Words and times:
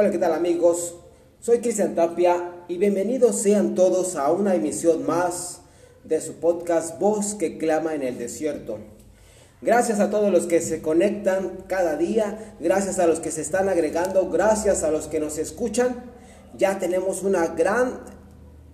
Hola, 0.00 0.12
¿qué 0.12 0.18
tal 0.18 0.32
amigos? 0.32 0.94
Soy 1.40 1.58
Cristian 1.58 1.96
Tapia 1.96 2.52
y 2.68 2.78
bienvenidos 2.78 3.34
sean 3.34 3.74
todos 3.74 4.14
a 4.14 4.30
una 4.30 4.54
emisión 4.54 5.04
más 5.04 5.62
de 6.04 6.20
su 6.20 6.34
podcast 6.34 7.00
Voz 7.00 7.34
que 7.34 7.58
clama 7.58 7.96
en 7.96 8.04
el 8.04 8.16
desierto. 8.16 8.78
Gracias 9.60 9.98
a 9.98 10.08
todos 10.08 10.30
los 10.30 10.46
que 10.46 10.60
se 10.60 10.82
conectan 10.82 11.64
cada 11.66 11.96
día, 11.96 12.54
gracias 12.60 13.00
a 13.00 13.08
los 13.08 13.18
que 13.18 13.32
se 13.32 13.40
están 13.40 13.68
agregando, 13.68 14.30
gracias 14.30 14.84
a 14.84 14.92
los 14.92 15.08
que 15.08 15.18
nos 15.18 15.36
escuchan. 15.36 16.04
Ya 16.56 16.78
tenemos 16.78 17.24
una 17.24 17.48
gran 17.48 17.98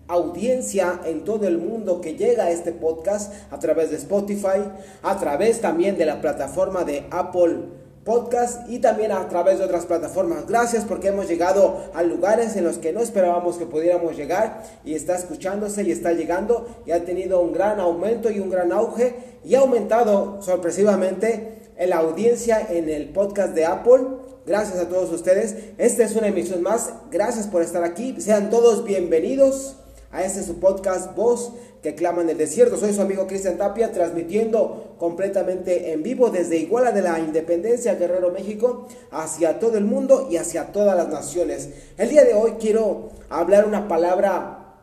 audiencia 0.08 1.00
en 1.06 1.24
todo 1.24 1.48
el 1.48 1.56
mundo 1.56 2.02
que 2.02 2.16
llega 2.16 2.44
a 2.44 2.50
este 2.50 2.72
podcast 2.72 3.32
a 3.50 3.58
través 3.58 3.88
de 3.88 3.96
Spotify, 3.96 4.60
a 5.02 5.18
través 5.18 5.62
también 5.62 5.96
de 5.96 6.04
la 6.04 6.20
plataforma 6.20 6.84
de 6.84 7.06
Apple 7.10 7.83
podcast 8.04 8.68
y 8.68 8.78
también 8.78 9.12
a 9.12 9.28
través 9.28 9.58
de 9.58 9.64
otras 9.64 9.86
plataformas. 9.86 10.46
Gracias 10.46 10.84
porque 10.84 11.08
hemos 11.08 11.26
llegado 11.28 11.82
a 11.94 12.02
lugares 12.02 12.54
en 12.56 12.64
los 12.64 12.78
que 12.78 12.92
no 12.92 13.00
esperábamos 13.00 13.56
que 13.56 13.66
pudiéramos 13.66 14.16
llegar 14.16 14.62
y 14.84 14.94
está 14.94 15.16
escuchándose 15.16 15.82
y 15.82 15.90
está 15.90 16.12
llegando 16.12 16.66
y 16.86 16.92
ha 16.92 17.04
tenido 17.04 17.40
un 17.40 17.52
gran 17.52 17.80
aumento 17.80 18.30
y 18.30 18.40
un 18.40 18.50
gran 18.50 18.72
auge 18.72 19.14
y 19.44 19.54
ha 19.54 19.60
aumentado 19.60 20.40
sorpresivamente 20.42 21.62
la 21.78 21.96
audiencia 21.96 22.66
en 22.68 22.88
el 22.88 23.08
podcast 23.10 23.54
de 23.54 23.64
Apple. 23.64 24.02
Gracias 24.46 24.78
a 24.78 24.88
todos 24.88 25.10
ustedes. 25.10 25.56
Esta 25.78 26.04
es 26.04 26.14
una 26.14 26.28
emisión 26.28 26.62
más. 26.62 26.92
Gracias 27.10 27.46
por 27.46 27.62
estar 27.62 27.82
aquí. 27.82 28.20
Sean 28.20 28.50
todos 28.50 28.84
bienvenidos 28.84 29.76
a 30.12 30.22
este 30.22 30.42
su 30.42 30.60
podcast 30.60 31.16
Voz 31.16 31.52
que 31.84 31.94
clama 31.94 32.22
en 32.22 32.30
el 32.30 32.38
desierto. 32.38 32.78
Soy 32.78 32.94
su 32.94 33.02
amigo 33.02 33.26
Cristian 33.26 33.58
Tapia, 33.58 33.92
transmitiendo 33.92 34.94
completamente 34.98 35.92
en 35.92 36.02
vivo 36.02 36.30
desde 36.30 36.56
Iguala 36.56 36.92
de 36.92 37.02
la 37.02 37.18
Independencia, 37.18 37.94
Guerrero, 37.96 38.30
México, 38.30 38.88
hacia 39.10 39.58
todo 39.58 39.76
el 39.76 39.84
mundo 39.84 40.28
y 40.30 40.38
hacia 40.38 40.72
todas 40.72 40.96
las 40.96 41.08
naciones. 41.08 41.68
El 41.98 42.08
día 42.08 42.24
de 42.24 42.32
hoy 42.32 42.52
quiero 42.58 43.10
hablar 43.28 43.66
una 43.66 43.86
palabra 43.86 44.76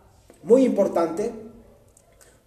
muy 0.44 0.64
importante, 0.64 1.32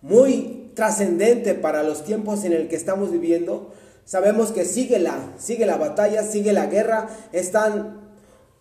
muy 0.01 0.71
trascendente 0.77 1.55
para 1.55 1.83
los 1.83 2.05
tiempos 2.05 2.45
en 2.45 2.53
el 2.53 2.69
que 2.69 2.77
estamos 2.77 3.11
viviendo. 3.11 3.73
Sabemos 4.05 4.53
que 4.53 4.65
sigue 4.65 5.01
la, 5.01 5.33
sigue 5.37 5.67
la 5.67 5.79
batalla, 5.79 6.23
sigue 6.23 6.53
la 6.53 6.67
guerra, 6.67 7.09
están 7.33 8.03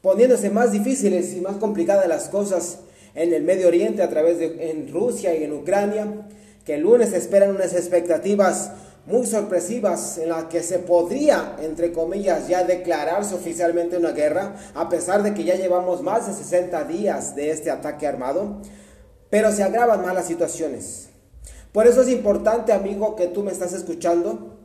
poniéndose 0.01 0.49
más 0.49 0.71
difíciles 0.71 1.35
y 1.35 1.41
más 1.41 1.57
complicadas 1.57 2.07
las 2.07 2.29
cosas 2.29 2.79
en 3.15 3.33
el 3.33 3.43
Medio 3.43 3.67
Oriente, 3.67 4.01
a 4.01 4.09
través 4.09 4.39
de 4.39 4.71
en 4.71 4.91
Rusia 4.91 5.35
y 5.35 5.43
en 5.43 5.53
Ucrania, 5.53 6.27
que 6.65 6.75
el 6.75 6.81
lunes 6.81 7.13
esperan 7.13 7.51
unas 7.51 7.73
expectativas 7.73 8.71
muy 9.05 9.25
sorpresivas 9.25 10.17
en 10.17 10.29
las 10.29 10.45
que 10.45 10.63
se 10.63 10.79
podría, 10.79 11.57
entre 11.61 11.91
comillas, 11.91 12.47
ya 12.47 12.63
declararse 12.63 13.35
oficialmente 13.35 13.97
una 13.97 14.11
guerra, 14.11 14.55
a 14.73 14.87
pesar 14.87 15.23
de 15.23 15.33
que 15.33 15.43
ya 15.43 15.55
llevamos 15.55 16.01
más 16.01 16.25
de 16.25 16.33
60 16.33 16.85
días 16.85 17.35
de 17.35 17.51
este 17.51 17.69
ataque 17.69 18.07
armado, 18.07 18.61
pero 19.29 19.51
se 19.51 19.63
agravan 19.63 20.01
más 20.01 20.15
las 20.15 20.25
situaciones. 20.25 21.09
Por 21.73 21.85
eso 21.87 22.01
es 22.01 22.09
importante, 22.09 22.71
amigo, 22.71 23.15
que 23.15 23.27
tú 23.27 23.43
me 23.43 23.51
estás 23.51 23.73
escuchando, 23.73 24.57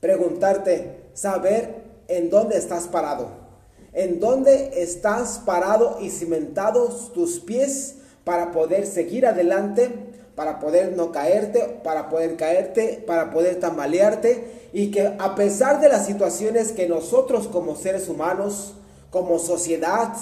preguntarte, 0.00 1.08
saber 1.14 1.82
en 2.08 2.28
dónde 2.28 2.58
estás 2.58 2.88
parado 2.88 3.47
en 3.92 4.20
dónde 4.20 4.82
estás 4.82 5.40
parado 5.44 5.98
y 6.00 6.10
cimentados 6.10 7.12
tus 7.12 7.40
pies 7.40 7.96
para 8.24 8.52
poder 8.52 8.86
seguir 8.86 9.26
adelante, 9.26 9.90
para 10.34 10.60
poder 10.60 10.96
no 10.96 11.10
caerte, 11.10 11.80
para 11.82 12.08
poder 12.08 12.36
caerte, 12.36 13.02
para 13.06 13.30
poder 13.30 13.58
tambalearte 13.58 14.68
y 14.72 14.90
que 14.90 15.14
a 15.18 15.34
pesar 15.34 15.80
de 15.80 15.88
las 15.88 16.06
situaciones 16.06 16.72
que 16.72 16.88
nosotros 16.88 17.48
como 17.48 17.74
seres 17.74 18.08
humanos, 18.08 18.74
como 19.10 19.38
sociedad, 19.38 20.12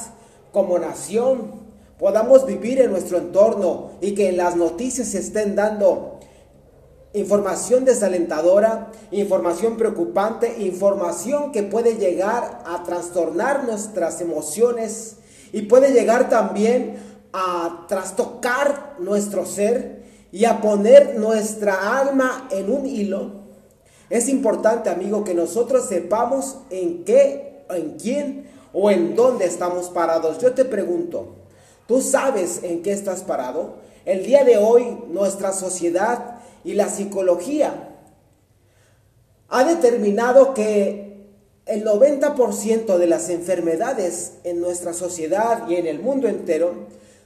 como 0.52 0.78
nación, 0.78 1.66
podamos 1.98 2.46
vivir 2.46 2.80
en 2.80 2.92
nuestro 2.92 3.18
entorno 3.18 3.90
y 4.00 4.14
que 4.14 4.28
en 4.28 4.36
las 4.36 4.56
noticias 4.56 5.08
se 5.08 5.18
estén 5.18 5.56
dando 5.56 6.15
información 7.16 7.86
desalentadora, 7.86 8.92
información 9.10 9.78
preocupante, 9.78 10.56
información 10.58 11.50
que 11.50 11.62
puede 11.62 11.96
llegar 11.96 12.62
a 12.66 12.84
trastornar 12.84 13.64
nuestras 13.64 14.20
emociones 14.20 15.16
y 15.50 15.62
puede 15.62 15.92
llegar 15.92 16.28
también 16.28 16.96
a 17.32 17.86
trastocar 17.88 18.96
nuestro 18.98 19.46
ser 19.46 20.04
y 20.30 20.44
a 20.44 20.60
poner 20.60 21.18
nuestra 21.18 21.98
alma 21.98 22.48
en 22.50 22.70
un 22.70 22.84
hilo. 22.84 23.46
Es 24.10 24.28
importante, 24.28 24.90
amigo, 24.90 25.24
que 25.24 25.34
nosotros 25.34 25.86
sepamos 25.86 26.58
en 26.68 27.04
qué, 27.04 27.64
en 27.70 27.96
quién 27.98 28.46
o 28.74 28.90
en 28.90 29.16
dónde 29.16 29.46
estamos 29.46 29.88
parados. 29.88 30.36
Yo 30.38 30.52
te 30.52 30.66
pregunto, 30.66 31.34
¿tú 31.88 32.02
sabes 32.02 32.62
en 32.62 32.82
qué 32.82 32.92
estás 32.92 33.22
parado? 33.22 33.76
El 34.04 34.24
día 34.26 34.44
de 34.44 34.58
hoy 34.58 34.98
nuestra 35.08 35.52
sociedad 35.54 36.35
y 36.66 36.74
la 36.74 36.88
psicología 36.88 37.90
ha 39.48 39.64
determinado 39.64 40.52
que 40.52 41.06
el 41.64 41.84
90% 41.84 42.98
de 42.98 43.06
las 43.06 43.30
enfermedades 43.30 44.32
en 44.42 44.60
nuestra 44.60 44.92
sociedad 44.92 45.68
y 45.68 45.76
en 45.76 45.86
el 45.86 46.00
mundo 46.00 46.26
entero 46.26 46.74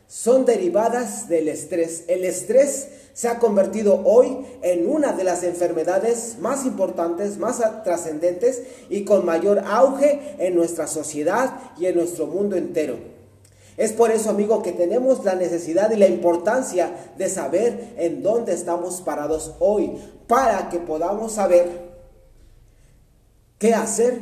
son 0.06 0.44
derivadas 0.44 1.28
del 1.30 1.48
estrés. 1.48 2.04
El 2.08 2.24
estrés 2.24 2.88
se 3.14 3.28
ha 3.28 3.38
convertido 3.38 4.02
hoy 4.04 4.44
en 4.60 4.86
una 4.86 5.14
de 5.14 5.24
las 5.24 5.42
enfermedades 5.42 6.36
más 6.38 6.66
importantes, 6.66 7.38
más 7.38 7.62
trascendentes 7.82 8.62
y 8.90 9.04
con 9.06 9.24
mayor 9.24 9.60
auge 9.60 10.20
en 10.38 10.54
nuestra 10.54 10.86
sociedad 10.86 11.54
y 11.78 11.86
en 11.86 11.96
nuestro 11.96 12.26
mundo 12.26 12.56
entero. 12.56 13.09
Es 13.80 13.94
por 13.94 14.10
eso, 14.10 14.28
amigo, 14.28 14.62
que 14.62 14.72
tenemos 14.72 15.24
la 15.24 15.34
necesidad 15.34 15.90
y 15.90 15.96
la 15.96 16.06
importancia 16.06 17.12
de 17.16 17.30
saber 17.30 17.94
en 17.96 18.22
dónde 18.22 18.52
estamos 18.52 19.00
parados 19.00 19.54
hoy, 19.58 19.92
para 20.26 20.68
que 20.68 20.78
podamos 20.78 21.32
saber 21.32 21.66
qué 23.56 23.72
hacer 23.72 24.20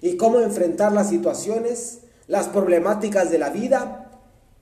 y 0.00 0.16
cómo 0.16 0.40
enfrentar 0.40 0.92
las 0.92 1.10
situaciones, 1.10 1.98
las 2.26 2.48
problemáticas 2.48 3.30
de 3.30 3.38
la 3.38 3.50
vida 3.50 4.10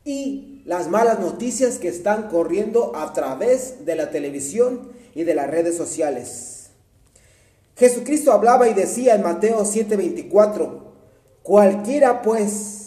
y 0.04 0.62
las 0.66 0.88
malas 0.88 1.20
noticias 1.20 1.78
que 1.78 1.90
están 1.90 2.28
corriendo 2.28 2.96
a 2.96 3.12
través 3.12 3.86
de 3.86 3.94
la 3.94 4.10
televisión 4.10 4.90
y 5.14 5.22
de 5.22 5.36
las 5.36 5.48
redes 5.48 5.76
sociales. 5.76 6.70
Jesucristo 7.76 8.32
hablaba 8.32 8.68
y 8.68 8.74
decía 8.74 9.14
en 9.14 9.22
Mateo 9.22 9.64
7:24, 9.64 10.70
cualquiera 11.44 12.22
pues 12.22 12.79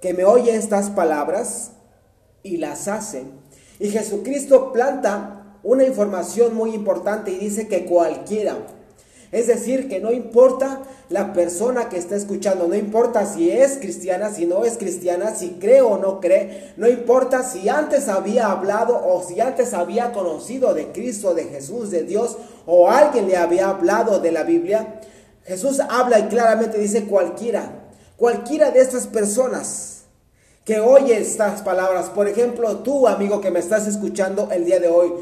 que 0.00 0.14
me 0.14 0.24
oye 0.24 0.54
estas 0.54 0.90
palabras 0.90 1.72
y 2.42 2.58
las 2.58 2.88
hace. 2.88 3.24
Y 3.78 3.90
Jesucristo 3.90 4.72
planta 4.72 5.58
una 5.62 5.84
información 5.84 6.54
muy 6.54 6.74
importante 6.74 7.32
y 7.32 7.38
dice 7.38 7.66
que 7.68 7.84
cualquiera, 7.84 8.56
es 9.32 9.48
decir, 9.48 9.88
que 9.88 9.98
no 10.00 10.12
importa 10.12 10.82
la 11.08 11.32
persona 11.32 11.88
que 11.88 11.98
está 11.98 12.14
escuchando, 12.14 12.68
no 12.68 12.76
importa 12.76 13.26
si 13.26 13.50
es 13.50 13.78
cristiana, 13.78 14.30
si 14.30 14.46
no 14.46 14.64
es 14.64 14.78
cristiana, 14.78 15.34
si 15.34 15.50
cree 15.60 15.82
o 15.82 15.98
no 15.98 16.20
cree, 16.20 16.72
no 16.76 16.88
importa 16.88 17.42
si 17.42 17.68
antes 17.68 18.08
había 18.08 18.50
hablado 18.50 19.04
o 19.04 19.22
si 19.22 19.40
antes 19.40 19.74
había 19.74 20.12
conocido 20.12 20.74
de 20.74 20.92
Cristo, 20.92 21.34
de 21.34 21.44
Jesús, 21.44 21.90
de 21.90 22.04
Dios, 22.04 22.38
o 22.66 22.88
alguien 22.88 23.26
le 23.26 23.36
había 23.36 23.68
hablado 23.68 24.20
de 24.20 24.32
la 24.32 24.44
Biblia. 24.44 25.00
Jesús 25.44 25.80
habla 25.80 26.20
y 26.20 26.28
claramente 26.28 26.78
dice 26.78 27.04
cualquiera, 27.04 27.85
cualquiera 28.16 28.70
de 28.70 28.80
estas 28.80 29.06
personas 29.06 30.04
que 30.64 30.80
oye 30.80 31.16
estas 31.16 31.62
palabras. 31.62 32.10
Por 32.10 32.28
ejemplo, 32.28 32.78
tú, 32.78 33.06
amigo 33.06 33.40
que 33.40 33.50
me 33.50 33.60
estás 33.60 33.86
escuchando 33.86 34.48
el 34.50 34.64
día 34.64 34.80
de 34.80 34.88
hoy, 34.88 35.12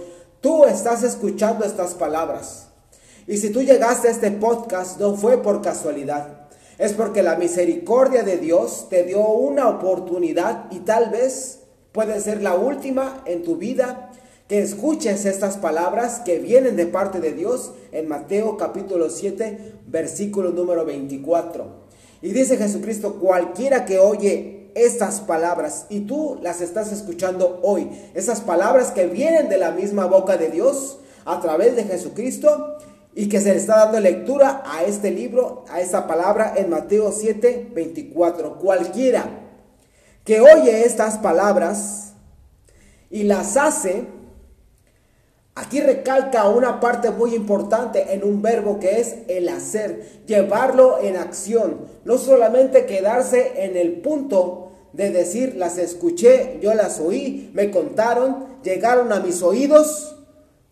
tú 0.40 0.64
estás 0.64 1.02
escuchando 1.02 1.64
estas 1.64 1.94
palabras. 1.94 2.68
Y 3.26 3.36
si 3.36 3.50
tú 3.50 3.62
llegaste 3.62 4.08
a 4.08 4.10
este 4.10 4.30
podcast, 4.30 4.98
no 4.98 5.14
fue 5.16 5.42
por 5.42 5.62
casualidad. 5.62 6.48
Es 6.78 6.92
porque 6.92 7.22
la 7.22 7.36
misericordia 7.36 8.22
de 8.22 8.38
Dios 8.38 8.88
te 8.88 9.04
dio 9.04 9.26
una 9.26 9.68
oportunidad 9.68 10.64
y 10.70 10.80
tal 10.80 11.10
vez 11.10 11.60
puede 11.92 12.20
ser 12.20 12.42
la 12.42 12.54
última 12.54 13.22
en 13.26 13.44
tu 13.44 13.56
vida 13.56 14.10
que 14.48 14.60
escuches 14.60 15.24
estas 15.24 15.56
palabras 15.56 16.20
que 16.20 16.38
vienen 16.38 16.76
de 16.76 16.86
parte 16.86 17.20
de 17.20 17.32
Dios 17.32 17.72
en 17.92 18.08
Mateo 18.08 18.56
capítulo 18.56 19.08
7, 19.08 19.74
versículo 19.86 20.50
número 20.50 20.84
24. 20.84 21.83
Y 22.24 22.32
dice 22.32 22.56
Jesucristo, 22.56 23.16
cualquiera 23.20 23.84
que 23.84 23.98
oye 23.98 24.70
estas 24.74 25.20
palabras 25.20 25.84
y 25.90 26.00
tú 26.00 26.38
las 26.40 26.62
estás 26.62 26.90
escuchando 26.90 27.60
hoy. 27.62 27.90
Esas 28.14 28.40
palabras 28.40 28.92
que 28.92 29.06
vienen 29.06 29.50
de 29.50 29.58
la 29.58 29.72
misma 29.72 30.06
boca 30.06 30.38
de 30.38 30.48
Dios 30.48 31.00
a 31.26 31.38
través 31.42 31.76
de 31.76 31.84
Jesucristo 31.84 32.78
y 33.14 33.28
que 33.28 33.42
se 33.42 33.52
le 33.52 33.58
está 33.58 33.76
dando 33.76 34.00
lectura 34.00 34.62
a 34.64 34.84
este 34.84 35.10
libro, 35.10 35.66
a 35.68 35.82
esta 35.82 36.06
palabra 36.06 36.54
en 36.56 36.70
Mateo 36.70 37.12
7, 37.12 37.72
24. 37.74 38.58
Cualquiera 38.58 39.28
que 40.24 40.40
oye 40.40 40.86
estas 40.86 41.18
palabras 41.18 42.14
y 43.10 43.24
las 43.24 43.58
hace, 43.58 44.06
Aquí 45.56 45.80
recalca 45.80 46.48
una 46.48 46.80
parte 46.80 47.10
muy 47.10 47.32
importante 47.34 48.12
en 48.12 48.24
un 48.24 48.42
verbo 48.42 48.80
que 48.80 49.00
es 49.00 49.18
el 49.28 49.48
hacer, 49.48 50.24
llevarlo 50.26 50.98
en 51.00 51.16
acción, 51.16 51.86
no 52.04 52.18
solamente 52.18 52.86
quedarse 52.86 53.64
en 53.64 53.76
el 53.76 54.00
punto 54.00 54.72
de 54.92 55.10
decir 55.10 55.54
las 55.54 55.78
escuché, 55.78 56.58
yo 56.60 56.74
las 56.74 56.98
oí, 56.98 57.52
me 57.54 57.70
contaron, 57.70 58.46
llegaron 58.64 59.12
a 59.12 59.20
mis 59.20 59.42
oídos, 59.42 60.16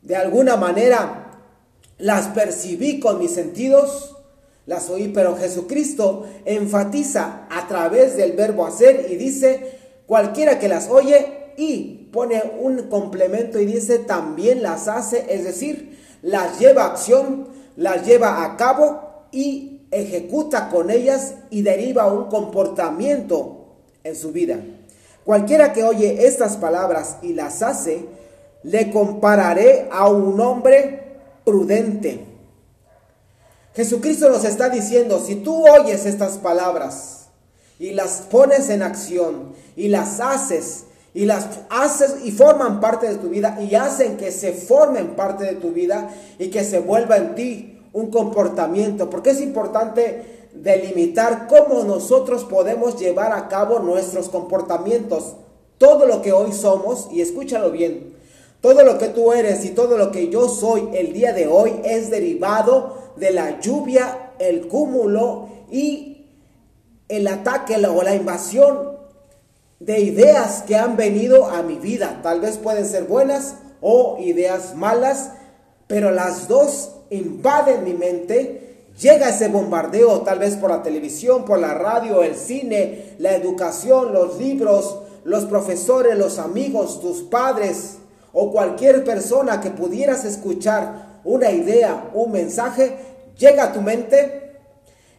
de 0.02 0.16
alguna 0.16 0.56
manera 0.56 1.40
las 1.98 2.28
percibí 2.28 2.98
con 2.98 3.20
mis 3.20 3.32
sentidos, 3.32 4.16
las 4.66 4.90
oí, 4.90 5.08
pero 5.08 5.36
Jesucristo 5.36 6.26
enfatiza 6.44 7.46
a 7.50 7.68
través 7.68 8.16
del 8.16 8.32
verbo 8.32 8.66
hacer 8.66 9.06
y 9.10 9.16
dice, 9.16 9.78
cualquiera 10.06 10.58
que 10.58 10.66
las 10.66 10.88
oye 10.88 11.41
y 11.56 12.08
pone 12.12 12.42
un 12.60 12.88
complemento 12.88 13.58
y 13.58 13.66
dice, 13.66 13.98
también 13.98 14.62
las 14.62 14.88
hace, 14.88 15.26
es 15.28 15.44
decir, 15.44 15.98
las 16.22 16.58
lleva 16.58 16.84
a 16.84 16.86
acción, 16.92 17.48
las 17.76 18.06
lleva 18.06 18.44
a 18.44 18.56
cabo 18.56 19.26
y 19.32 19.82
ejecuta 19.90 20.68
con 20.68 20.90
ellas 20.90 21.34
y 21.50 21.62
deriva 21.62 22.12
un 22.12 22.28
comportamiento 22.28 23.66
en 24.04 24.16
su 24.16 24.32
vida. 24.32 24.58
Cualquiera 25.24 25.72
que 25.72 25.84
oye 25.84 26.26
estas 26.26 26.56
palabras 26.56 27.16
y 27.22 27.32
las 27.32 27.62
hace, 27.62 28.06
le 28.62 28.90
compararé 28.90 29.88
a 29.90 30.08
un 30.08 30.40
hombre 30.40 31.18
prudente 31.44 32.32
Jesucristo 33.74 34.28
nos 34.28 34.44
está 34.44 34.68
diciendo, 34.68 35.22
si 35.24 35.36
tú 35.36 35.66
oyes 35.66 36.04
estas 36.04 36.36
palabras 36.38 37.28
y 37.78 37.92
las 37.92 38.22
pones 38.30 38.68
en 38.68 38.82
acción 38.82 39.54
y 39.76 39.88
las 39.88 40.20
haces 40.20 40.84
y 41.14 41.26
las 41.26 41.60
haces 41.68 42.16
y 42.24 42.32
forman 42.32 42.80
parte 42.80 43.08
de 43.08 43.16
tu 43.16 43.28
vida 43.28 43.58
y 43.60 43.74
hacen 43.74 44.16
que 44.16 44.32
se 44.32 44.52
formen 44.52 45.08
parte 45.08 45.44
de 45.44 45.54
tu 45.54 45.70
vida 45.70 46.10
y 46.38 46.48
que 46.48 46.64
se 46.64 46.80
vuelva 46.80 47.16
en 47.18 47.34
ti 47.34 47.80
un 47.92 48.10
comportamiento, 48.10 49.10
porque 49.10 49.30
es 49.30 49.40
importante 49.42 50.48
delimitar 50.54 51.46
cómo 51.48 51.84
nosotros 51.84 52.44
podemos 52.44 52.98
llevar 52.98 53.32
a 53.32 53.48
cabo 53.48 53.80
nuestros 53.80 54.28
comportamientos. 54.28 55.34
Todo 55.76 56.06
lo 56.06 56.22
que 56.22 56.32
hoy 56.32 56.52
somos, 56.52 57.08
y 57.10 57.20
escúchalo 57.20 57.70
bien, 57.70 58.14
todo 58.62 58.82
lo 58.84 58.96
que 58.96 59.08
tú 59.08 59.32
eres 59.32 59.64
y 59.64 59.70
todo 59.70 59.98
lo 59.98 60.12
que 60.12 60.28
yo 60.28 60.48
soy 60.48 60.88
el 60.94 61.12
día 61.12 61.32
de 61.32 61.48
hoy 61.48 61.72
es 61.84 62.10
derivado 62.10 62.96
de 63.16 63.32
la 63.32 63.60
lluvia, 63.60 64.30
el 64.38 64.68
cúmulo 64.68 65.48
y 65.70 66.28
el 67.08 67.26
ataque 67.26 67.74
o 67.84 68.02
la 68.02 68.14
invasión 68.14 69.01
de 69.84 70.00
ideas 70.00 70.62
que 70.62 70.76
han 70.76 70.96
venido 70.96 71.46
a 71.46 71.62
mi 71.62 71.76
vida. 71.76 72.20
Tal 72.22 72.40
vez 72.40 72.56
pueden 72.58 72.86
ser 72.86 73.04
buenas 73.04 73.56
o 73.80 74.18
ideas 74.20 74.76
malas, 74.76 75.32
pero 75.88 76.12
las 76.12 76.46
dos 76.46 76.92
invaden 77.10 77.84
mi 77.84 77.94
mente. 77.94 78.86
Llega 79.00 79.30
ese 79.30 79.48
bombardeo 79.48 80.20
tal 80.20 80.38
vez 80.38 80.56
por 80.56 80.70
la 80.70 80.82
televisión, 80.82 81.44
por 81.44 81.58
la 81.58 81.74
radio, 81.74 82.22
el 82.22 82.36
cine, 82.36 83.14
la 83.18 83.34
educación, 83.34 84.12
los 84.12 84.38
libros, 84.38 84.98
los 85.24 85.46
profesores, 85.46 86.16
los 86.16 86.38
amigos, 86.38 87.00
tus 87.00 87.22
padres, 87.22 87.96
o 88.32 88.52
cualquier 88.52 89.02
persona 89.04 89.60
que 89.60 89.70
pudieras 89.70 90.24
escuchar 90.24 91.20
una 91.24 91.50
idea, 91.50 92.10
un 92.14 92.32
mensaje, 92.32 92.96
llega 93.36 93.64
a 93.64 93.72
tu 93.72 93.80
mente, 93.80 94.52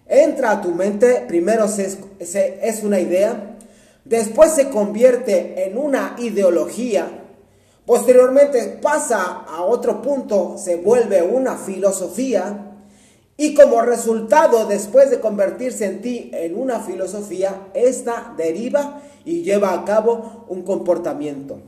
entra 0.07 0.51
a 0.51 0.61
tu 0.61 0.71
mente, 0.71 1.25
primero 1.27 1.65
es 1.65 2.83
una 2.83 2.99
idea, 2.99 3.52
después 4.05 4.53
se 4.53 4.69
convierte 4.69 5.65
en 5.65 5.77
una 5.77 6.15
ideología, 6.19 7.07
posteriormente 7.85 8.79
pasa 8.81 9.45
a 9.47 9.63
otro 9.63 10.01
punto, 10.01 10.55
se 10.57 10.75
vuelve 10.75 11.21
una 11.21 11.57
filosofía, 11.57 12.69
y 13.35 13.55
como 13.55 13.81
resultado, 13.81 14.67
después 14.67 15.09
de 15.09 15.19
convertirse 15.19 15.85
en 15.85 16.01
ti 16.01 16.29
en 16.33 16.57
una 16.57 16.79
filosofía, 16.81 17.69
esta 17.73 18.33
deriva 18.37 19.01
y 19.25 19.41
lleva 19.41 19.73
a 19.73 19.85
cabo 19.85 20.45
un 20.49 20.61
comportamiento. 20.61 21.59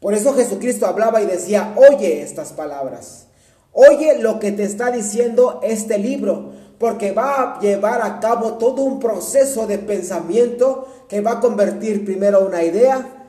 Por 0.00 0.14
eso 0.14 0.34
Jesucristo 0.34 0.86
hablaba 0.86 1.22
y 1.22 1.26
decía, 1.26 1.74
oye 1.76 2.22
estas 2.22 2.52
palabras, 2.52 3.28
oye 3.72 4.18
lo 4.18 4.38
que 4.38 4.52
te 4.52 4.64
está 4.64 4.90
diciendo 4.90 5.60
este 5.62 5.96
libro, 5.96 6.52
porque 6.82 7.12
va 7.12 7.58
a 7.58 7.60
llevar 7.60 8.02
a 8.02 8.18
cabo 8.18 8.54
todo 8.54 8.82
un 8.82 8.98
proceso 8.98 9.68
de 9.68 9.78
pensamiento 9.78 10.88
que 11.08 11.20
va 11.20 11.34
a 11.34 11.40
convertir 11.40 12.04
primero 12.04 12.44
una 12.44 12.64
idea, 12.64 13.28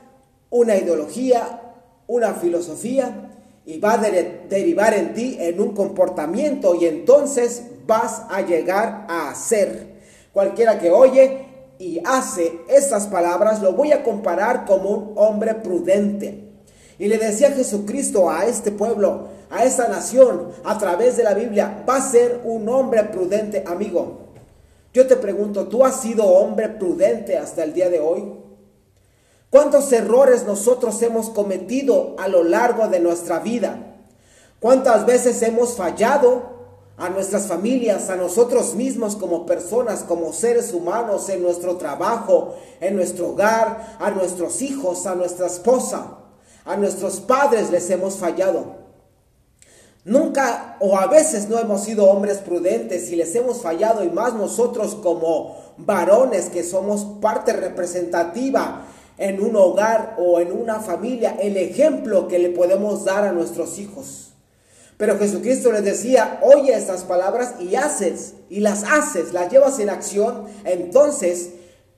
una 0.50 0.74
ideología, 0.74 1.60
una 2.08 2.34
filosofía, 2.34 3.30
y 3.64 3.78
va 3.78 3.92
a 3.92 3.98
derivar 3.98 4.94
en 4.94 5.14
ti 5.14 5.36
en 5.38 5.60
un 5.60 5.72
comportamiento 5.72 6.74
y 6.74 6.86
entonces 6.86 7.62
vas 7.86 8.22
a 8.28 8.40
llegar 8.40 9.06
a 9.08 9.32
ser. 9.36 10.00
Cualquiera 10.32 10.80
que 10.80 10.90
oye 10.90 11.46
y 11.78 12.00
hace 12.04 12.58
estas 12.68 13.06
palabras 13.06 13.62
lo 13.62 13.74
voy 13.74 13.92
a 13.92 14.02
comparar 14.02 14.64
como 14.64 14.90
un 14.90 15.12
hombre 15.14 15.54
prudente. 15.54 16.53
Y 16.98 17.08
le 17.08 17.18
decía 17.18 17.50
Jesucristo 17.52 18.30
a 18.30 18.46
este 18.46 18.70
pueblo, 18.70 19.28
a 19.50 19.64
esta 19.64 19.88
nación, 19.88 20.50
a 20.64 20.78
través 20.78 21.16
de 21.16 21.24
la 21.24 21.34
Biblia, 21.34 21.84
va 21.88 21.96
a 21.96 22.10
ser 22.10 22.40
un 22.44 22.68
hombre 22.68 23.02
prudente, 23.04 23.64
amigo. 23.66 24.18
Yo 24.92 25.06
te 25.06 25.16
pregunto, 25.16 25.66
¿tú 25.66 25.84
has 25.84 26.00
sido 26.00 26.24
hombre 26.24 26.68
prudente 26.68 27.36
hasta 27.36 27.64
el 27.64 27.72
día 27.72 27.90
de 27.90 27.98
hoy? 27.98 28.32
¿Cuántos 29.50 29.92
errores 29.92 30.44
nosotros 30.44 31.00
hemos 31.02 31.30
cometido 31.30 32.14
a 32.18 32.28
lo 32.28 32.44
largo 32.44 32.88
de 32.88 33.00
nuestra 33.00 33.40
vida? 33.40 33.96
¿Cuántas 34.60 35.04
veces 35.04 35.42
hemos 35.42 35.76
fallado 35.76 36.54
a 36.96 37.08
nuestras 37.08 37.48
familias, 37.48 38.08
a 38.08 38.16
nosotros 38.16 38.74
mismos 38.74 39.16
como 39.16 39.46
personas, 39.46 40.04
como 40.04 40.32
seres 40.32 40.72
humanos, 40.72 41.28
en 41.28 41.42
nuestro 41.42 41.76
trabajo, 41.76 42.54
en 42.80 42.94
nuestro 42.94 43.30
hogar, 43.30 43.96
a 43.98 44.10
nuestros 44.12 44.62
hijos, 44.62 45.06
a 45.06 45.16
nuestra 45.16 45.46
esposa? 45.46 46.23
A 46.64 46.76
nuestros 46.76 47.20
padres 47.20 47.70
les 47.70 47.88
hemos 47.90 48.16
fallado. 48.16 48.84
Nunca 50.04 50.76
o 50.80 50.98
a 50.98 51.06
veces 51.06 51.48
no 51.48 51.58
hemos 51.58 51.84
sido 51.84 52.06
hombres 52.06 52.38
prudentes 52.38 53.10
y 53.10 53.16
les 53.16 53.34
hemos 53.34 53.62
fallado 53.62 54.04
y 54.04 54.10
más 54.10 54.34
nosotros 54.34 54.94
como 54.96 55.56
varones 55.78 56.50
que 56.50 56.62
somos 56.62 57.06
parte 57.20 57.52
representativa 57.54 58.86
en 59.16 59.42
un 59.42 59.56
hogar 59.56 60.16
o 60.18 60.40
en 60.40 60.52
una 60.52 60.80
familia, 60.80 61.36
el 61.40 61.56
ejemplo 61.56 62.28
que 62.28 62.38
le 62.38 62.50
podemos 62.50 63.04
dar 63.04 63.24
a 63.24 63.32
nuestros 63.32 63.78
hijos. 63.78 64.32
Pero 64.96 65.18
Jesucristo 65.18 65.72
les 65.72 65.84
decía, 65.84 66.40
oye 66.42 66.74
estas 66.74 67.04
palabras 67.04 67.54
y 67.60 67.74
haces, 67.74 68.34
y 68.48 68.60
las 68.60 68.84
haces, 68.84 69.32
las 69.32 69.50
llevas 69.50 69.78
en 69.78 69.90
acción, 69.90 70.44
entonces 70.64 71.50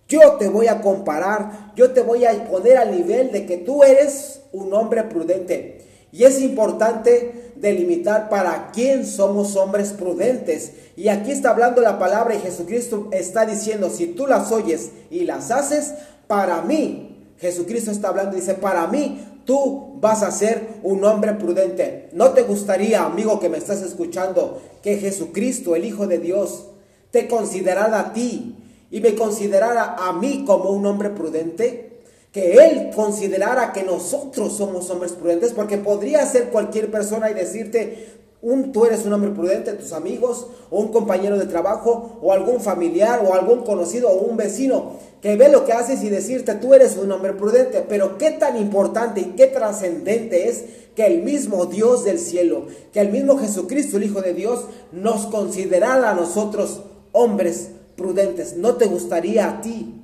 yo 0.08 0.36
te 0.38 0.48
voy 0.48 0.68
a 0.68 0.80
comparar, 0.80 1.72
yo 1.74 1.92
te 1.92 2.00
voy 2.00 2.24
a 2.24 2.48
poner 2.48 2.78
al 2.78 2.92
nivel 2.92 3.32
de 3.32 3.46
que 3.46 3.56
tú 3.56 3.82
eres 3.82 4.40
un 4.52 4.72
hombre 4.72 5.04
prudente. 5.04 5.84
Y 6.12 6.24
es 6.24 6.40
importante 6.40 7.52
delimitar 7.56 8.28
para 8.28 8.70
quién 8.72 9.04
somos 9.04 9.56
hombres 9.56 9.92
prudentes. 9.92 10.72
Y 10.96 11.08
aquí 11.08 11.32
está 11.32 11.50
hablando 11.50 11.82
la 11.82 11.98
palabra 11.98 12.34
y 12.34 12.40
Jesucristo 12.40 13.08
está 13.10 13.44
diciendo, 13.44 13.90
si 13.90 14.06
tú 14.08 14.26
las 14.26 14.52
oyes 14.52 14.92
y 15.10 15.24
las 15.24 15.50
haces, 15.50 15.94
para 16.26 16.62
mí, 16.62 17.32
Jesucristo 17.38 17.90
está 17.90 18.08
hablando 18.08 18.36
y 18.36 18.40
dice, 18.40 18.54
para 18.54 18.86
mí, 18.86 19.40
tú 19.44 19.98
vas 20.00 20.22
a 20.22 20.30
ser 20.30 20.78
un 20.82 21.04
hombre 21.04 21.34
prudente. 21.34 22.08
¿No 22.12 22.30
te 22.30 22.42
gustaría, 22.42 23.04
amigo 23.04 23.40
que 23.40 23.48
me 23.48 23.58
estás 23.58 23.82
escuchando, 23.82 24.62
que 24.82 24.98
Jesucristo, 24.98 25.74
el 25.74 25.84
Hijo 25.84 26.06
de 26.06 26.18
Dios, 26.18 26.68
te 27.10 27.28
considerara 27.28 28.00
a 28.00 28.12
ti 28.12 28.56
y 28.90 29.00
me 29.00 29.14
considerara 29.14 29.96
a 29.98 30.12
mí 30.12 30.44
como 30.46 30.70
un 30.70 30.86
hombre 30.86 31.10
prudente, 31.10 32.00
que 32.32 32.54
Él 32.54 32.90
considerara 32.94 33.72
que 33.72 33.82
nosotros 33.82 34.56
somos 34.56 34.90
hombres 34.90 35.12
prudentes, 35.12 35.52
porque 35.52 35.78
podría 35.78 36.24
ser 36.26 36.50
cualquier 36.50 36.90
persona 36.90 37.30
y 37.30 37.34
decirte, 37.34 38.16
un, 38.42 38.72
tú 38.72 38.84
eres 38.84 39.06
un 39.06 39.12
hombre 39.12 39.30
prudente, 39.30 39.72
tus 39.72 39.92
amigos, 39.92 40.46
o 40.70 40.80
un 40.80 40.88
compañero 40.88 41.38
de 41.38 41.46
trabajo, 41.46 42.18
o 42.20 42.32
algún 42.32 42.60
familiar, 42.60 43.24
o 43.26 43.34
algún 43.34 43.64
conocido, 43.64 44.10
o 44.10 44.20
un 44.20 44.36
vecino, 44.36 44.92
que 45.22 45.36
ve 45.36 45.48
lo 45.48 45.64
que 45.64 45.72
haces 45.72 46.02
y 46.02 46.10
decirte, 46.10 46.54
tú 46.54 46.74
eres 46.74 46.96
un 46.96 47.10
hombre 47.10 47.32
prudente. 47.32 47.84
Pero 47.88 48.18
qué 48.18 48.30
tan 48.32 48.56
importante 48.56 49.20
y 49.20 49.34
qué 49.36 49.46
trascendente 49.46 50.48
es 50.48 50.64
que 50.94 51.06
el 51.06 51.22
mismo 51.22 51.66
Dios 51.66 52.04
del 52.04 52.18
cielo, 52.18 52.66
que 52.92 53.00
el 53.00 53.10
mismo 53.10 53.38
Jesucristo, 53.38 53.96
el 53.96 54.04
Hijo 54.04 54.22
de 54.22 54.34
Dios, 54.34 54.66
nos 54.92 55.26
considerara 55.26 56.10
a 56.10 56.14
nosotros 56.14 56.82
hombres 57.12 57.70
prudentes. 57.96 58.56
¿No 58.56 58.74
te 58.76 58.86
gustaría 58.86 59.48
a 59.48 59.60
ti 59.60 60.02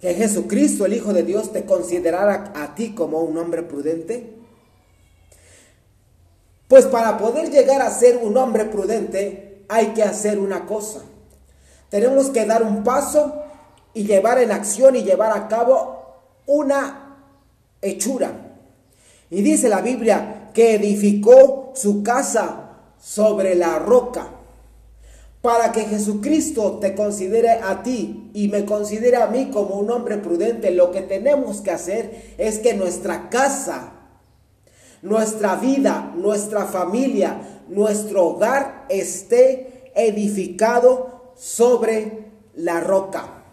que 0.00 0.14
Jesucristo, 0.14 0.86
el 0.86 0.94
Hijo 0.94 1.12
de 1.12 1.22
Dios, 1.22 1.52
te 1.52 1.64
considerara 1.64 2.52
a 2.54 2.74
ti 2.74 2.94
como 2.94 3.20
un 3.20 3.36
hombre 3.38 3.62
prudente? 3.62 4.36
Pues 6.68 6.86
para 6.86 7.18
poder 7.18 7.50
llegar 7.50 7.82
a 7.82 7.90
ser 7.90 8.18
un 8.18 8.36
hombre 8.36 8.64
prudente 8.64 9.64
hay 9.68 9.88
que 9.88 10.02
hacer 10.02 10.38
una 10.38 10.66
cosa. 10.66 11.00
Tenemos 11.88 12.30
que 12.30 12.46
dar 12.46 12.62
un 12.62 12.84
paso 12.84 13.42
y 13.94 14.04
llevar 14.04 14.38
en 14.38 14.52
acción 14.52 14.94
y 14.96 15.02
llevar 15.02 15.36
a 15.36 15.48
cabo 15.48 16.20
una 16.46 17.16
hechura. 17.82 18.32
Y 19.30 19.42
dice 19.42 19.68
la 19.68 19.80
Biblia 19.80 20.50
que 20.54 20.74
edificó 20.74 21.72
su 21.74 22.02
casa 22.02 22.78
sobre 23.00 23.54
la 23.54 23.78
roca. 23.78 24.28
Para 25.42 25.72
que 25.72 25.84
Jesucristo 25.84 26.78
te 26.80 26.94
considere 26.94 27.50
a 27.50 27.82
ti 27.82 28.30
y 28.34 28.48
me 28.48 28.66
considere 28.66 29.16
a 29.16 29.26
mí 29.26 29.50
como 29.50 29.76
un 29.76 29.90
hombre 29.90 30.18
prudente, 30.18 30.70
lo 30.70 30.90
que 30.90 31.00
tenemos 31.00 31.62
que 31.62 31.70
hacer 31.70 32.34
es 32.36 32.58
que 32.58 32.74
nuestra 32.74 33.30
casa, 33.30 33.92
nuestra 35.00 35.56
vida, 35.56 36.12
nuestra 36.14 36.66
familia, 36.66 37.62
nuestro 37.68 38.26
hogar 38.26 38.84
esté 38.90 39.90
edificado 39.94 41.32
sobre 41.36 42.26
la 42.54 42.80
roca. 42.80 43.44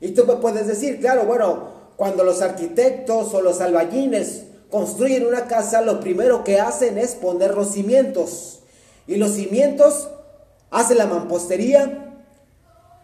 Y 0.00 0.12
tú 0.12 0.24
me 0.24 0.36
puedes 0.36 0.66
decir, 0.66 1.00
claro, 1.00 1.24
bueno, 1.24 1.68
cuando 1.96 2.24
los 2.24 2.40
arquitectos 2.40 3.34
o 3.34 3.42
los 3.42 3.60
albañiles 3.60 4.44
construyen 4.70 5.26
una 5.26 5.48
casa, 5.48 5.82
lo 5.82 6.00
primero 6.00 6.44
que 6.44 6.60
hacen 6.60 6.96
es 6.96 7.14
poner 7.14 7.54
los 7.54 7.72
cimientos. 7.72 8.60
Y 9.06 9.16
los 9.16 9.32
cimientos 9.32 10.08
hacen 10.70 10.98
la 10.98 11.06
mampostería 11.06 12.04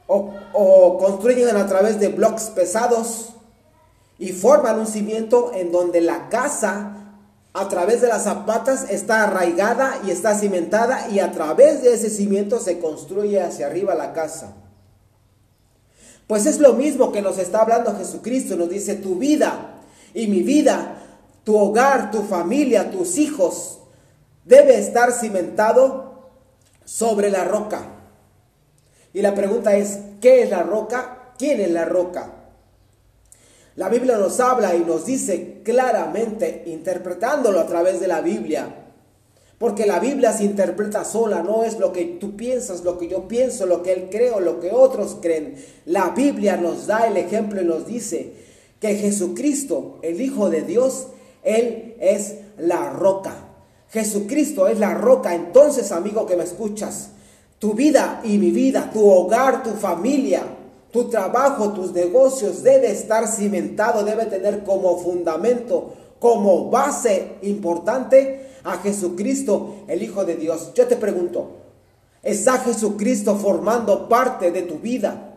o, 0.06 0.98
construyen 0.98 1.56
a 1.56 1.66
través 1.66 1.98
de 1.98 2.08
bloques 2.08 2.44
pesados 2.44 3.30
y 4.18 4.32
forman 4.32 4.78
un 4.78 4.86
cimiento 4.86 5.52
en 5.54 5.72
donde 5.72 6.00
la 6.00 6.28
casa 6.28 6.96
a 7.52 7.68
través 7.68 8.00
de 8.00 8.08
las 8.08 8.24
zapatas 8.24 8.90
está 8.90 9.24
arraigada 9.24 10.00
y 10.04 10.10
está 10.10 10.36
cimentada 10.36 11.08
y 11.08 11.20
a 11.20 11.32
través 11.32 11.82
de 11.82 11.94
ese 11.94 12.10
cimiento 12.10 12.58
se 12.58 12.80
construye 12.80 13.40
hacia 13.40 13.66
arriba 13.66 13.94
la 13.94 14.12
casa. 14.12 14.54
Pues 16.26 16.46
es 16.46 16.58
lo 16.58 16.72
mismo 16.72 17.12
que 17.12 17.22
nos 17.22 17.38
está 17.38 17.62
hablando 17.62 17.96
Jesucristo, 17.96 18.56
nos 18.56 18.70
dice 18.70 18.94
tu 18.94 19.16
vida 19.16 19.82
y 20.14 20.26
mi 20.26 20.42
vida, 20.42 20.96
tu 21.44 21.56
hogar, 21.56 22.10
tu 22.10 22.22
familia, 22.22 22.90
tus 22.90 23.18
hijos, 23.18 23.78
debe 24.44 24.78
estar 24.78 25.12
cimentado 25.12 26.03
sobre 26.84 27.30
la 27.30 27.44
roca. 27.44 27.86
Y 29.12 29.22
la 29.22 29.34
pregunta 29.34 29.76
es, 29.76 29.98
¿qué 30.20 30.42
es 30.42 30.50
la 30.50 30.62
roca? 30.62 31.32
¿Quién 31.38 31.60
es 31.60 31.70
la 31.70 31.84
roca? 31.84 32.32
La 33.76 33.88
Biblia 33.88 34.16
nos 34.18 34.38
habla 34.40 34.74
y 34.74 34.80
nos 34.80 35.06
dice 35.06 35.60
claramente, 35.64 36.64
interpretándolo 36.66 37.58
a 37.60 37.66
través 37.66 38.00
de 38.00 38.06
la 38.06 38.20
Biblia, 38.20 38.72
porque 39.58 39.86
la 39.86 39.98
Biblia 39.98 40.32
se 40.32 40.44
interpreta 40.44 41.04
sola, 41.04 41.42
no 41.42 41.64
es 41.64 41.78
lo 41.78 41.92
que 41.92 42.04
tú 42.04 42.36
piensas, 42.36 42.84
lo 42.84 42.98
que 42.98 43.08
yo 43.08 43.26
pienso, 43.26 43.66
lo 43.66 43.82
que 43.82 43.92
él 43.92 44.08
cree 44.10 44.32
lo 44.40 44.60
que 44.60 44.70
otros 44.70 45.18
creen. 45.20 45.56
La 45.86 46.10
Biblia 46.10 46.56
nos 46.56 46.86
da 46.86 47.06
el 47.06 47.16
ejemplo 47.16 47.62
y 47.62 47.64
nos 47.64 47.86
dice 47.86 48.32
que 48.84 48.96
Jesucristo, 48.96 49.98
el 50.02 50.20
Hijo 50.20 50.50
de 50.50 50.60
Dios, 50.60 51.06
Él 51.42 51.96
es 52.00 52.34
la 52.58 52.90
roca. 52.90 53.43
Jesucristo 53.94 54.66
es 54.66 54.80
la 54.80 54.92
roca. 54.92 55.36
Entonces, 55.36 55.92
amigo 55.92 56.26
que 56.26 56.34
me 56.34 56.42
escuchas, 56.42 57.10
tu 57.60 57.74
vida 57.74 58.20
y 58.24 58.38
mi 58.38 58.50
vida, 58.50 58.90
tu 58.92 59.08
hogar, 59.08 59.62
tu 59.62 59.70
familia, 59.70 60.42
tu 60.90 61.08
trabajo, 61.08 61.72
tus 61.72 61.92
negocios 61.92 62.64
debe 62.64 62.90
estar 62.90 63.28
cimentado, 63.28 64.04
debe 64.04 64.26
tener 64.26 64.64
como 64.64 64.98
fundamento, 64.98 65.94
como 66.18 66.70
base 66.70 67.36
importante 67.42 68.48
a 68.64 68.78
Jesucristo, 68.78 69.84
el 69.86 70.02
Hijo 70.02 70.24
de 70.24 70.34
Dios. 70.34 70.72
Yo 70.74 70.88
te 70.88 70.96
pregunto, 70.96 71.50
¿está 72.20 72.58
Jesucristo 72.58 73.36
formando 73.36 74.08
parte 74.08 74.50
de 74.50 74.62
tu 74.62 74.80
vida? 74.80 75.33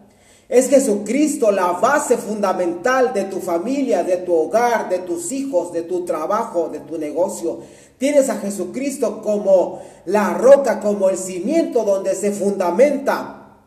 ¿Es 0.49 0.69
Jesucristo 0.69 1.51
la 1.51 1.73
base 1.73 2.17
fundamental 2.17 3.13
de 3.13 3.25
tu 3.25 3.41
familia, 3.41 4.03
de 4.03 4.17
tu 4.17 4.33
hogar, 4.33 4.87
de 4.87 4.99
tus 4.99 5.33
hijos, 5.33 5.73
de 5.73 5.81
tu 5.81 6.05
trabajo, 6.05 6.69
de 6.69 6.79
tu 6.79 6.97
negocio? 6.97 7.59
¿Tienes 7.97 8.29
a 8.29 8.37
Jesucristo 8.37 9.21
como 9.21 9.81
la 10.05 10.35
roca, 10.35 10.79
como 10.79 11.09
el 11.09 11.17
cimiento 11.17 11.83
donde 11.83 12.15
se 12.15 12.31
fundamenta 12.31 13.57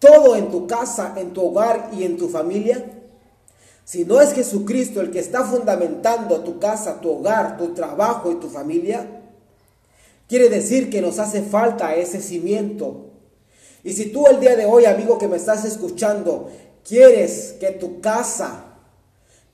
todo 0.00 0.34
en 0.34 0.50
tu 0.50 0.66
casa, 0.66 1.14
en 1.16 1.32
tu 1.32 1.46
hogar 1.46 1.90
y 1.96 2.02
en 2.02 2.16
tu 2.16 2.28
familia? 2.28 2.84
Si 3.84 4.04
no 4.04 4.20
es 4.20 4.32
Jesucristo 4.32 5.00
el 5.00 5.12
que 5.12 5.20
está 5.20 5.44
fundamentando 5.44 6.40
tu 6.40 6.58
casa, 6.58 7.00
tu 7.00 7.10
hogar, 7.10 7.56
tu 7.58 7.74
trabajo 7.74 8.32
y 8.32 8.36
tu 8.36 8.48
familia, 8.48 9.22
quiere 10.26 10.48
decir 10.48 10.90
que 10.90 11.00
nos 11.00 11.20
hace 11.20 11.42
falta 11.42 11.94
ese 11.94 12.20
cimiento. 12.20 13.11
Y 13.84 13.92
si 13.92 14.06
tú 14.06 14.26
el 14.26 14.40
día 14.40 14.56
de 14.56 14.64
hoy, 14.64 14.84
amigo 14.84 15.18
que 15.18 15.28
me 15.28 15.36
estás 15.36 15.64
escuchando, 15.64 16.50
quieres 16.86 17.56
que 17.58 17.70
tu 17.70 18.00
casa, 18.00 18.64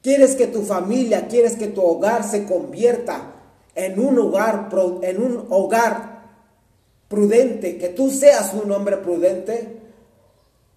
quieres 0.02 0.36
que 0.36 0.46
tu 0.46 0.62
familia, 0.62 1.28
quieres 1.28 1.56
que 1.56 1.68
tu 1.68 1.82
hogar 1.82 2.24
se 2.28 2.44
convierta 2.44 3.34
en 3.74 3.98
un 3.98 4.18
hogar, 4.18 4.68
en 5.02 5.22
un 5.22 5.46
hogar 5.50 6.18
prudente, 7.08 7.78
que 7.78 7.88
tú 7.88 8.10
seas 8.10 8.52
un 8.54 8.70
hombre 8.72 8.98
prudente, 8.98 9.76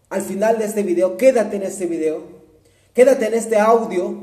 al 0.10 0.22
final 0.22 0.58
de 0.58 0.66
este 0.66 0.84
video, 0.84 1.18
quédate 1.18 1.56
en 1.56 1.64
este 1.64 1.86
video 1.86 2.42
Quédate 2.94 3.28
en 3.28 3.34
este 3.36 3.58
audio 3.58 4.16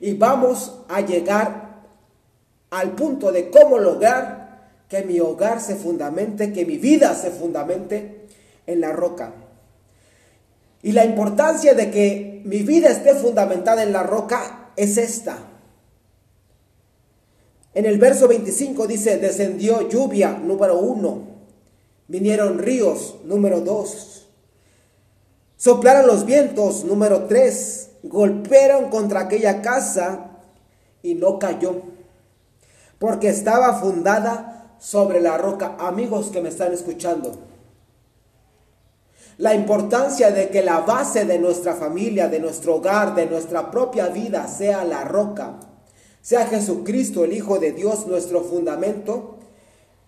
y 0.00 0.14
vamos 0.14 0.80
a 0.88 1.02
llegar 1.02 1.84
al 2.70 2.96
punto 2.96 3.30
de 3.30 3.48
cómo 3.48 3.78
lograr 3.78 4.82
que 4.88 5.02
mi 5.02 5.20
hogar 5.20 5.60
se 5.60 5.76
fundamente, 5.76 6.52
que 6.52 6.66
mi 6.66 6.78
vida 6.78 7.14
se 7.14 7.30
fundamente 7.30 8.25
en 8.66 8.80
la 8.80 8.92
roca. 8.92 9.32
Y 10.82 10.92
la 10.92 11.04
importancia 11.04 11.74
de 11.74 11.90
que 11.90 12.42
mi 12.44 12.62
vida 12.62 12.90
esté 12.90 13.14
fundamentada 13.14 13.82
en 13.82 13.92
la 13.92 14.02
roca 14.02 14.70
es 14.76 14.98
esta. 14.98 15.38
En 17.74 17.84
el 17.84 17.98
verso 17.98 18.28
25 18.28 18.86
dice, 18.86 19.18
descendió 19.18 19.88
lluvia, 19.88 20.32
número 20.32 20.78
uno, 20.78 21.22
vinieron 22.08 22.58
ríos, 22.58 23.16
número 23.24 23.60
dos, 23.60 24.16
Soplaron 25.56 26.06
los 26.06 26.26
vientos, 26.26 26.84
número 26.84 27.24
3, 27.24 27.88
golpearon 28.02 28.90
contra 28.90 29.20
aquella 29.20 29.62
casa 29.62 30.32
y 31.02 31.14
no 31.14 31.38
cayó, 31.38 31.80
porque 32.98 33.28
estaba 33.30 33.80
fundada 33.80 34.76
sobre 34.78 35.18
la 35.22 35.38
roca. 35.38 35.76
Amigos 35.78 36.28
que 36.28 36.42
me 36.42 36.50
están 36.50 36.74
escuchando, 36.74 37.38
la 39.38 39.54
importancia 39.54 40.30
de 40.30 40.48
que 40.48 40.62
la 40.62 40.80
base 40.80 41.24
de 41.24 41.38
nuestra 41.38 41.74
familia, 41.74 42.28
de 42.28 42.40
nuestro 42.40 42.76
hogar, 42.76 43.14
de 43.14 43.26
nuestra 43.26 43.70
propia 43.70 44.08
vida 44.08 44.48
sea 44.48 44.84
la 44.84 45.04
roca, 45.04 45.60
sea 46.22 46.46
Jesucristo, 46.46 47.24
el 47.24 47.34
Hijo 47.34 47.58
de 47.58 47.72
Dios, 47.72 48.06
nuestro 48.06 48.42
fundamento, 48.42 49.36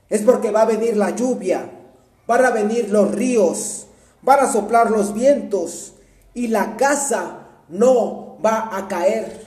es 0.08 0.22
porque 0.22 0.50
va 0.50 0.62
a 0.62 0.66
venir 0.66 0.96
la 0.96 1.10
lluvia, 1.10 1.70
van 2.26 2.44
a 2.44 2.50
venir 2.50 2.90
los 2.90 3.14
ríos, 3.14 3.86
van 4.22 4.40
a 4.40 4.50
soplar 4.50 4.90
los 4.90 5.12
vientos 5.12 5.94
y 6.32 6.48
la 6.48 6.76
casa 6.76 7.48
no 7.68 8.38
va 8.44 8.76
a 8.76 8.88
caer. 8.88 9.46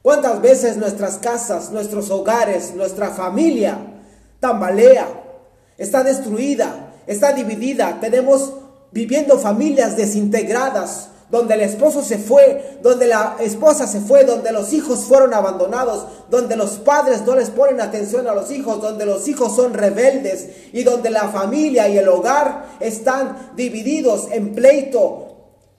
¿Cuántas 0.00 0.40
veces 0.40 0.76
nuestras 0.76 1.18
casas, 1.18 1.70
nuestros 1.70 2.10
hogares, 2.10 2.74
nuestra 2.74 3.10
familia 3.10 3.78
tambalea, 4.40 5.06
está 5.76 6.02
destruida, 6.02 6.94
está 7.06 7.32
dividida? 7.32 7.98
Tenemos 8.00 8.52
viviendo 8.92 9.38
familias 9.38 9.96
desintegradas, 9.96 11.08
donde 11.30 11.54
el 11.54 11.62
esposo 11.62 12.02
se 12.02 12.18
fue, 12.18 12.78
donde 12.82 13.06
la 13.06 13.36
esposa 13.40 13.86
se 13.86 14.00
fue, 14.00 14.24
donde 14.24 14.52
los 14.52 14.72
hijos 14.72 15.00
fueron 15.00 15.34
abandonados, 15.34 16.06
donde 16.30 16.56
los 16.56 16.78
padres 16.78 17.22
no 17.26 17.34
les 17.34 17.50
ponen 17.50 17.80
atención 17.80 18.28
a 18.28 18.34
los 18.34 18.50
hijos, 18.50 18.80
donde 18.80 19.06
los 19.06 19.26
hijos 19.26 19.56
son 19.56 19.74
rebeldes 19.74 20.48
y 20.72 20.84
donde 20.84 21.10
la 21.10 21.28
familia 21.28 21.88
y 21.88 21.98
el 21.98 22.08
hogar 22.08 22.76
están 22.78 23.52
divididos 23.56 24.28
en 24.30 24.54
pleito, 24.54 25.26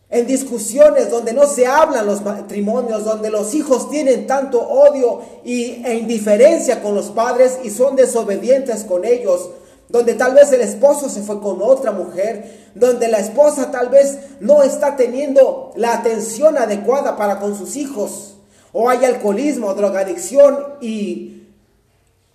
en 0.09 0.27
discusiones, 0.27 1.09
donde 1.09 1.31
no 1.33 1.45
se 1.47 1.65
hablan 1.65 2.05
los 2.05 2.23
matrimonios, 2.23 3.05
donde 3.05 3.29
los 3.29 3.53
hijos 3.53 3.89
tienen 3.89 4.27
tanto 4.27 4.59
odio 4.61 5.21
y, 5.45 5.81
e 5.85 5.95
indiferencia 5.95 6.81
con 6.81 6.93
los 6.93 7.07
padres 7.07 7.59
y 7.63 7.69
son 7.69 7.95
desobedientes 7.95 8.83
con 8.83 9.05
ellos 9.05 9.49
donde 9.89 10.13
tal 10.15 10.33
vez 10.33 10.51
el 10.51 10.61
esposo 10.61 11.09
se 11.09 11.21
fue 11.21 11.39
con 11.41 11.61
otra 11.61 11.91
mujer, 11.91 12.69
donde 12.75 13.07
la 13.07 13.19
esposa 13.19 13.71
tal 13.71 13.89
vez 13.89 14.17
no 14.39 14.63
está 14.63 14.95
teniendo 14.95 15.71
la 15.75 15.93
atención 15.93 16.57
adecuada 16.57 17.15
para 17.15 17.39
con 17.39 17.57
sus 17.57 17.75
hijos, 17.75 18.35
o 18.73 18.89
hay 18.89 19.05
alcoholismo, 19.05 19.73
drogadicción 19.73 20.57
y 20.81 21.37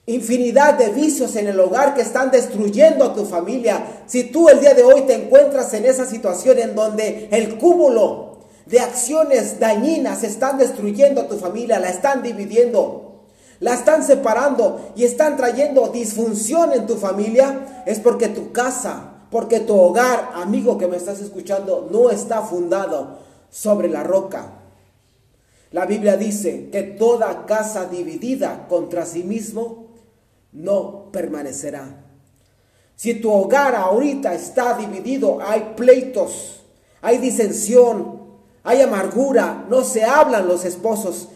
infinidad 0.07 0.75
de 0.75 0.89
vicios 0.89 1.37
en 1.37 1.47
el 1.47 1.61
hogar 1.61 1.95
que 1.95 2.03
están 2.03 2.31
destruyendo 2.31 3.05
a 3.05 3.15
tu 3.15 3.25
familia. 3.25 4.03
Si 4.07 4.25
tú 4.25 4.49
el 4.49 4.61
día 4.61 4.75
de 4.75 4.83
hoy 4.83 5.03
te 5.03 5.15
encuentras 5.15 5.73
en 5.75 5.85
esa 5.85 6.07
situación 6.07 6.59
en 6.59 6.75
donde 6.75 7.29
el 7.31 7.57
cúmulo 7.59 8.39
de 8.67 8.81
acciones 8.81 9.61
dañinas 9.61 10.25
están 10.25 10.59
destruyendo 10.59 11.21
a 11.21 11.29
tu 11.29 11.37
familia, 11.37 11.79
la 11.79 11.91
están 11.91 12.23
dividiendo, 12.23 13.02
la 13.63 13.75
están 13.75 14.03
separando 14.03 14.93
y 14.97 15.05
están 15.05 15.37
trayendo 15.37 15.87
disfunción 15.87 16.73
en 16.73 16.85
tu 16.85 16.97
familia, 16.97 17.85
es 17.87 18.01
porque 18.01 18.27
tu 18.27 18.51
casa, 18.51 19.23
porque 19.31 19.61
tu 19.61 19.79
hogar, 19.79 20.33
amigo 20.35 20.77
que 20.79 20.89
me 20.89 20.97
estás 20.97 21.21
escuchando, 21.21 21.89
no 21.89 22.11
está 22.11 22.43
fundado 22.43 23.21
sobre 23.51 23.89
la 23.89 24.03
roca. 24.03 24.51
La 25.71 25.87
Biblia 25.87 26.17
dice 26.17 26.71
que 26.71 26.83
toda 26.83 27.47
casa 27.47 27.87
dividida 27.87 28.67
contra 28.69 29.07
sí 29.07 29.23
mismo 29.23 29.87
no 30.51 31.13
permanecerá. 31.13 32.05
Si 32.97 33.15
tu 33.15 33.31
hogar 33.31 33.77
ahorita 33.77 34.35
está 34.35 34.77
dividido, 34.77 35.39
hay 35.41 35.75
pleitos, 35.77 36.65
hay 37.01 37.19
disensión, 37.19 38.23
hay 38.65 38.81
amargura, 38.81 39.67
no 39.71 39.85
se 39.85 40.03
hablan 40.03 40.49
los 40.49 40.65
esposos, 40.65 41.29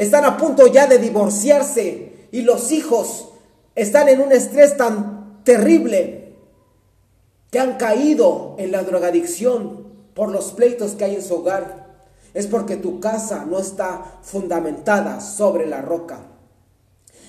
están 0.00 0.24
a 0.24 0.38
punto 0.38 0.66
ya 0.66 0.86
de 0.86 0.96
divorciarse 0.96 2.28
y 2.32 2.40
los 2.40 2.72
hijos 2.72 3.28
están 3.74 4.08
en 4.08 4.22
un 4.22 4.32
estrés 4.32 4.78
tan 4.78 5.42
terrible 5.44 6.36
que 7.50 7.58
han 7.58 7.76
caído 7.76 8.56
en 8.58 8.72
la 8.72 8.82
drogadicción 8.82 9.88
por 10.14 10.30
los 10.30 10.52
pleitos 10.52 10.92
que 10.92 11.04
hay 11.04 11.16
en 11.16 11.22
su 11.22 11.34
hogar. 11.34 11.98
Es 12.32 12.46
porque 12.46 12.78
tu 12.78 12.98
casa 12.98 13.44
no 13.44 13.58
está 13.58 14.20
fundamentada 14.22 15.20
sobre 15.20 15.66
la 15.66 15.82
roca. 15.82 16.20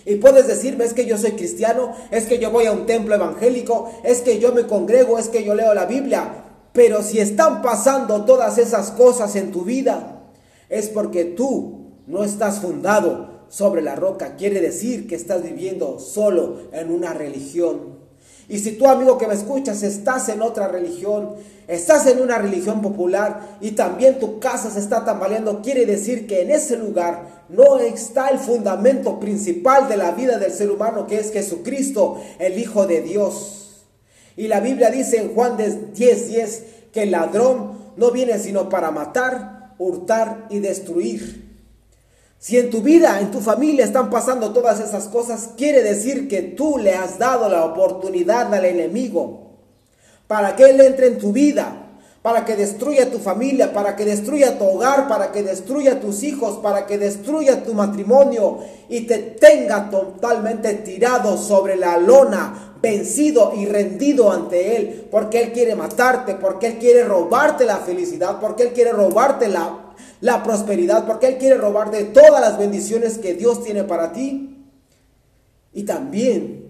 Y 0.05 0.15
puedes 0.15 0.47
decirme, 0.47 0.85
es 0.85 0.93
que 0.93 1.05
yo 1.05 1.17
soy 1.17 1.33
cristiano, 1.33 1.93
es 2.09 2.25
que 2.25 2.39
yo 2.39 2.51
voy 2.51 2.67
a 2.67 2.71
un 2.71 2.85
templo 2.85 3.15
evangélico, 3.15 3.91
es 4.05 4.21
que 4.21 4.39
yo 4.39 4.53
me 4.53 4.65
congrego, 4.65 5.19
es 5.19 5.27
que 5.27 5.43
yo 5.43 5.55
leo 5.55 5.73
la 5.73 5.87
Biblia. 5.87 6.45
Pero 6.71 7.03
si 7.03 7.19
están 7.19 7.61
pasando 7.61 8.23
todas 8.23 8.57
esas 8.57 8.91
cosas 8.91 9.35
en 9.35 9.51
tu 9.51 9.63
vida, 9.65 10.21
es 10.69 10.87
porque 10.87 11.25
tú 11.25 11.80
no 12.11 12.25
estás 12.25 12.59
fundado 12.59 13.45
sobre 13.47 13.81
la 13.81 13.95
roca. 13.95 14.35
Quiere 14.35 14.59
decir 14.59 15.07
que 15.07 15.15
estás 15.15 15.41
viviendo 15.41 15.97
solo 15.97 16.57
en 16.73 16.91
una 16.91 17.13
religión. 17.13 18.01
Y 18.49 18.59
si 18.59 18.73
tú, 18.73 18.85
amigo 18.85 19.17
que 19.17 19.27
me 19.27 19.33
escuchas, 19.33 19.81
estás 19.81 20.27
en 20.27 20.41
otra 20.41 20.67
religión, 20.67 21.35
estás 21.69 22.05
en 22.07 22.21
una 22.21 22.37
religión 22.37 22.81
popular 22.81 23.57
y 23.61 23.71
también 23.71 24.19
tu 24.19 24.41
casa 24.41 24.69
se 24.69 24.79
está 24.79 25.05
tambaleando, 25.05 25.61
quiere 25.61 25.85
decir 25.85 26.27
que 26.27 26.41
en 26.41 26.51
ese 26.51 26.75
lugar 26.75 27.45
no 27.47 27.79
está 27.79 28.27
el 28.27 28.39
fundamento 28.39 29.21
principal 29.21 29.87
de 29.87 29.95
la 29.95 30.11
vida 30.11 30.37
del 30.37 30.51
ser 30.51 30.69
humano, 30.69 31.07
que 31.07 31.17
es 31.17 31.31
Jesucristo, 31.31 32.21
el 32.39 32.59
Hijo 32.59 32.87
de 32.87 33.01
Dios. 33.01 33.85
Y 34.35 34.49
la 34.49 34.59
Biblia 34.59 34.89
dice 34.89 35.17
en 35.17 35.33
Juan 35.33 35.55
10:10 35.55 36.63
que 36.91 37.03
el 37.03 37.11
ladrón 37.11 37.79
no 37.95 38.11
viene 38.11 38.37
sino 38.37 38.67
para 38.67 38.91
matar, 38.91 39.75
hurtar 39.77 40.47
y 40.49 40.59
destruir. 40.59 41.50
Si 42.41 42.57
en 42.57 42.71
tu 42.71 42.81
vida, 42.81 43.19
en 43.21 43.29
tu 43.29 43.39
familia 43.39 43.85
están 43.85 44.09
pasando 44.09 44.51
todas 44.51 44.79
esas 44.79 45.07
cosas, 45.09 45.51
quiere 45.55 45.83
decir 45.83 46.27
que 46.27 46.41
tú 46.41 46.79
le 46.79 46.95
has 46.95 47.19
dado 47.19 47.47
la 47.47 47.63
oportunidad 47.63 48.51
al 48.51 48.65
enemigo 48.65 49.51
para 50.25 50.55
que 50.55 50.63
él 50.63 50.81
entre 50.81 51.05
en 51.05 51.19
tu 51.19 51.31
vida, 51.31 51.99
para 52.23 52.43
que 52.43 52.55
destruya 52.55 53.11
tu 53.11 53.19
familia, 53.19 53.71
para 53.73 53.95
que 53.95 54.05
destruya 54.05 54.57
tu 54.57 54.65
hogar, 54.65 55.07
para 55.07 55.31
que 55.31 55.43
destruya 55.43 55.99
tus 55.99 56.23
hijos, 56.23 56.57
para 56.63 56.87
que 56.87 56.97
destruya 56.97 57.63
tu 57.63 57.75
matrimonio 57.75 58.57
y 58.89 59.01
te 59.01 59.19
tenga 59.19 59.91
totalmente 59.91 60.73
tirado 60.73 61.37
sobre 61.37 61.75
la 61.75 61.97
lona, 61.97 62.73
vencido 62.81 63.53
y 63.55 63.67
rendido 63.67 64.31
ante 64.31 64.77
Él, 64.77 65.07
porque 65.11 65.43
Él 65.43 65.51
quiere 65.51 65.75
matarte, 65.75 66.33
porque 66.33 66.65
Él 66.65 66.77
quiere 66.79 67.03
robarte 67.03 67.65
la 67.65 67.77
felicidad, 67.77 68.39
porque 68.41 68.63
Él 68.63 68.73
quiere 68.73 68.93
robarte 68.93 69.47
la 69.47 69.90
la 70.21 70.43
prosperidad, 70.43 71.05
porque 71.05 71.27
Él 71.27 71.37
quiere 71.37 71.57
robar 71.57 71.91
de 71.91 72.05
todas 72.05 72.39
las 72.39 72.57
bendiciones 72.57 73.17
que 73.17 73.33
Dios 73.33 73.63
tiene 73.63 73.83
para 73.83 74.13
ti. 74.13 74.65
Y 75.73 75.83
también 75.83 76.67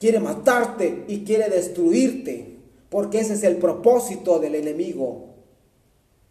quiere 0.00 0.20
matarte 0.20 1.04
y 1.06 1.24
quiere 1.24 1.48
destruirte, 1.48 2.56
porque 2.88 3.20
ese 3.20 3.34
es 3.34 3.42
el 3.42 3.56
propósito 3.56 4.38
del 4.38 4.54
enemigo. 4.54 5.34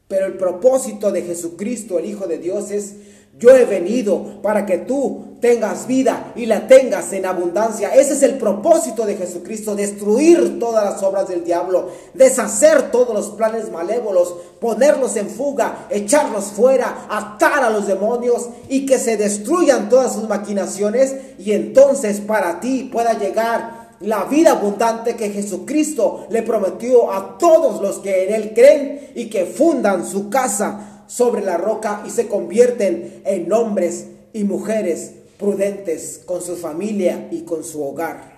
Pero 0.08 0.26
el 0.26 0.38
propósito 0.38 1.12
de 1.12 1.22
Jesucristo, 1.22 2.00
el 2.00 2.06
Hijo 2.06 2.28
de 2.28 2.38
Dios, 2.40 2.72
es 2.72 2.96
yo 3.40 3.50
he 3.50 3.66
venido 3.66 4.42
para 4.42 4.66
que 4.66 4.78
tú 4.78 5.38
tengas 5.42 5.88
vida 5.88 6.32
y 6.36 6.46
la 6.46 6.68
tengas 6.68 7.12
en 7.14 7.26
abundancia. 7.26 7.90
Ese 7.90 8.14
es 8.14 8.24
el 8.24 8.38
propósito 8.38 9.06
de 9.06 9.16
Jesucristo, 9.16 9.76
destruir 9.76 10.60
todas 10.60 10.86
las 10.86 11.04
obras 11.04 11.28
del 11.28 11.44
diablo, 11.44 11.90
deshacer 12.14 12.92
todos 12.92 13.14
los 13.14 13.32
planes 13.32 13.72
malévolos, 13.72 14.36
ponerlos 14.62 15.16
en 15.18 15.30
fuga, 15.30 15.88
echarlos 15.90 16.46
fuera, 16.46 17.08
atar 17.10 17.64
a 17.64 17.70
los 17.70 17.88
demonios 17.88 18.50
y 18.70 18.86
que 18.86 19.00
se 19.00 19.18
destruyan 19.18 19.90
todas 19.90 20.14
sus 20.14 20.30
maquinaciones 20.30 21.16
y 21.40 21.52
entonces 21.54 22.22
para 22.22 22.60
ti 22.60 22.90
pueda 22.94 23.18
llegar 23.18 23.84
la 24.00 24.26
vida 24.26 24.52
abundante 24.52 25.16
que 25.16 25.30
Jesucristo 25.30 26.28
le 26.30 26.44
prometió 26.44 27.12
a 27.12 27.38
todos 27.38 27.82
los 27.82 28.00
que 28.00 28.28
en 28.28 28.34
Él 28.34 28.52
creen 28.54 29.12
y 29.16 29.30
que 29.30 29.46
fundan 29.46 30.06
su 30.06 30.30
casa 30.30 30.93
sobre 31.14 31.44
la 31.44 31.58
roca 31.58 32.04
y 32.08 32.10
se 32.10 32.28
convierten 32.28 33.22
en 33.24 33.54
hombres 33.54 34.08
y 34.34 34.46
mujeres 34.46 35.12
prudentes 35.38 36.22
con 36.26 36.42
su 36.42 36.56
familia 36.56 37.28
y 37.30 37.44
con 37.44 37.64
su 37.64 37.84
hogar. 37.84 38.34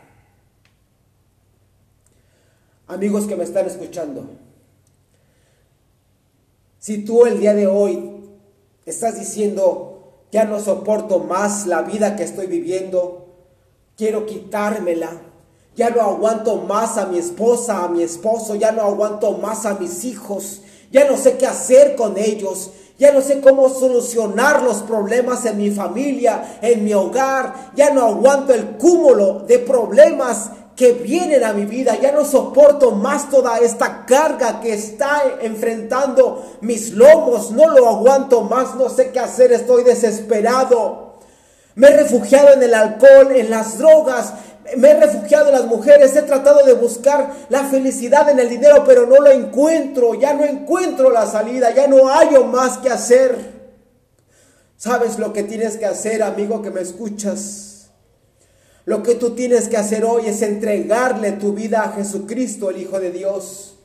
Amigos 2.88 3.28
que 3.28 3.38
me 3.38 3.46
están 3.46 3.66
escuchando, 3.66 4.28
si 6.80 7.06
tú 7.06 7.26
el 7.26 7.40
día 7.40 7.54
de 7.54 7.68
hoy 7.68 8.12
estás 8.86 9.18
diciendo, 9.18 10.26
ya 10.34 10.44
no 10.44 10.60
soporto 10.60 11.20
más 11.20 11.68
la 11.68 11.82
vida 11.82 12.18
que 12.18 12.24
estoy 12.24 12.48
viviendo, 12.48 13.26
quiero 13.96 14.26
quitármela, 14.26 15.22
ya 15.78 15.92
no 15.92 16.02
aguanto 16.02 16.58
más 16.58 16.98
a 16.98 17.06
mi 17.06 17.20
esposa, 17.20 17.86
a 17.86 17.88
mi 17.88 18.04
esposo, 18.04 18.56
ya 18.56 18.74
no 18.74 18.82
aguanto 18.82 19.32
más 19.38 19.66
a 19.66 19.76
mis 19.76 20.04
hijos, 20.04 20.62
ya 20.96 21.04
no 21.04 21.18
sé 21.18 21.36
qué 21.36 21.46
hacer 21.46 21.98
con 21.98 22.18
ellos, 22.18 22.72
ya 22.98 23.12
no 23.12 23.20
sé 23.20 23.42
cómo 23.42 23.68
solucionar 23.68 24.64
los 24.64 24.78
problemas 24.78 25.46
en 25.46 25.58
mi 25.58 25.70
familia, 25.70 26.58
en 26.62 26.86
mi 26.86 26.94
hogar, 26.94 27.72
ya 27.76 27.90
no 27.90 28.06
aguanto 28.06 28.54
el 28.54 28.78
cúmulo 28.78 29.40
de 29.40 29.60
problemas 29.60 30.52
que 30.74 30.94
vienen 30.94 31.44
a 31.44 31.52
mi 31.52 31.66
vida, 31.66 32.00
ya 32.02 32.14
no 32.14 32.24
soporto 32.24 32.92
más 32.92 33.30
toda 33.30 33.58
esta 33.58 34.06
carga 34.06 34.62
que 34.62 34.74
está 34.74 35.22
enfrentando 35.42 36.60
mis 36.62 36.94
lomos, 36.94 37.52
no 37.52 37.72
lo 37.72 37.90
aguanto 37.90 38.44
más, 38.44 38.76
no 38.76 38.88
sé 38.88 39.12
qué 39.12 39.20
hacer, 39.20 39.52
estoy 39.52 39.84
desesperado. 39.84 41.16
Me 41.76 41.88
he 41.88 41.98
refugiado 41.98 42.54
en 42.54 42.64
el 42.64 42.74
alcohol, 42.74 43.36
en 43.36 43.50
las 43.50 43.78
drogas, 43.78 44.34
me 44.78 44.90
he 44.90 45.00
refugiado 45.00 45.48
en 45.48 45.54
las 45.54 45.66
mujeres, 45.66 46.16
he 46.16 46.24
tratado 46.24 46.66
de 46.66 46.74
buscar 46.74 47.32
la 47.50 47.66
felicidad 47.66 48.30
en 48.30 48.40
el 48.40 48.50
dinero, 48.50 48.84
pero 48.86 49.06
no 49.06 49.18
lo 49.18 49.32
encuentro, 49.32 50.16
ya 50.16 50.34
no 50.34 50.44
encuentro 50.44 51.12
la 51.12 51.28
salida, 51.28 51.74
ya 51.74 51.88
no 51.88 52.08
hallo 52.08 52.46
más 52.46 52.80
que 52.80 52.90
hacer. 52.90 53.54
¿Sabes 54.78 55.20
lo 55.20 55.34
que 55.34 55.44
tienes 55.44 55.78
que 55.78 55.86
hacer, 55.86 56.24
amigo 56.24 56.62
que 56.62 56.72
me 56.72 56.82
escuchas? 56.82 57.90
Lo 58.86 59.02
que 59.02 59.16
tú 59.16 59.32
tienes 59.32 59.68
que 59.68 59.78
hacer 59.78 60.04
hoy 60.04 60.28
es 60.28 60.42
entregarle 60.42 61.34
tu 61.34 61.54
vida 61.54 61.84
a 61.84 61.92
Jesucristo, 61.94 62.70
el 62.70 62.82
Hijo 62.82 63.00
de 63.00 63.12
Dios. 63.12 63.78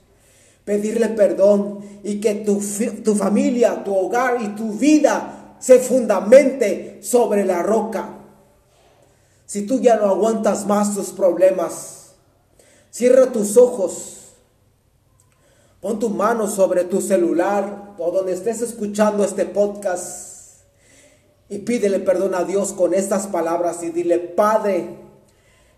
Pedirle 0.64 1.08
perdón 1.08 1.80
y 2.04 2.20
que 2.20 2.34
tu, 2.36 2.62
tu 3.02 3.14
familia, 3.14 3.82
tu 3.82 3.94
hogar 3.94 4.42
y 4.42 4.48
tu 4.48 4.72
vida 4.72 5.56
se 5.58 5.78
fundamente 5.78 6.98
sobre 7.02 7.44
la 7.44 7.62
roca. 7.62 8.19
Si 9.50 9.62
tú 9.62 9.80
ya 9.80 9.96
no 9.96 10.04
aguantas 10.04 10.64
más 10.64 10.94
tus 10.94 11.08
problemas, 11.08 12.12
cierra 12.88 13.32
tus 13.32 13.56
ojos, 13.56 14.28
pon 15.80 15.98
tu 15.98 16.08
mano 16.08 16.46
sobre 16.46 16.84
tu 16.84 17.00
celular 17.00 17.96
o 17.98 18.12
donde 18.12 18.32
estés 18.32 18.60
escuchando 18.60 19.24
este 19.24 19.46
podcast 19.46 20.60
y 21.48 21.58
pídele 21.58 21.98
perdón 21.98 22.36
a 22.36 22.44
Dios 22.44 22.72
con 22.72 22.94
estas 22.94 23.26
palabras 23.26 23.82
y 23.82 23.90
dile, 23.90 24.20
Padre, 24.20 24.98